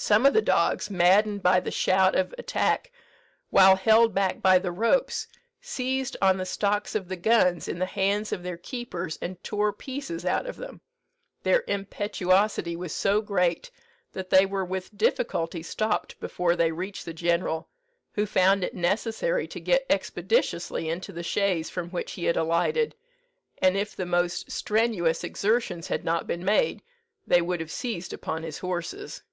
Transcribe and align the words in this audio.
Some 0.00 0.24
of 0.26 0.32
the 0.32 0.40
dogs, 0.40 0.90
maddened 0.90 1.42
by 1.42 1.58
the 1.58 1.72
shout 1.72 2.14
of 2.14 2.32
attack 2.38 2.92
while 3.50 3.74
held 3.74 4.14
back 4.14 4.40
by 4.40 4.60
the 4.60 4.70
ropes, 4.70 5.26
seized 5.60 6.16
on 6.22 6.36
the 6.36 6.46
stocks 6.46 6.94
of 6.94 7.08
the 7.08 7.16
guns 7.16 7.66
in 7.66 7.80
the 7.80 7.84
hands 7.84 8.30
of 8.32 8.44
their 8.44 8.56
keepers, 8.56 9.18
and 9.20 9.42
tore 9.42 9.72
pieces 9.72 10.24
out 10.24 10.46
of 10.46 10.54
them. 10.56 10.82
Their 11.42 11.64
impetuosity 11.66 12.76
was 12.76 12.92
so 12.94 13.20
great 13.20 13.72
that 14.12 14.30
they 14.30 14.46
were 14.46 14.64
with 14.64 14.96
difficulty 14.96 15.64
stopped 15.64 16.20
before 16.20 16.54
they 16.54 16.70
reached 16.70 17.04
the 17.04 17.12
general, 17.12 17.68
who 18.12 18.24
found 18.24 18.62
it 18.62 18.74
necessary 18.74 19.48
to 19.48 19.58
get 19.58 19.84
expeditiously 19.90 20.88
into 20.88 21.10
the 21.12 21.24
chaise 21.24 21.68
from 21.70 21.90
which 21.90 22.12
he 22.12 22.26
had 22.26 22.36
alighted; 22.36 22.94
and 23.60 23.76
if 23.76 23.96
the 23.96 24.06
most 24.06 24.48
strenuous 24.48 25.24
exertions 25.24 25.88
had 25.88 26.04
not 26.04 26.24
been 26.28 26.44
made, 26.44 26.84
they 27.26 27.42
would 27.42 27.58
have 27.58 27.72
seized 27.72 28.12
upon 28.12 28.44
his 28.44 28.58
horses." 28.58 29.24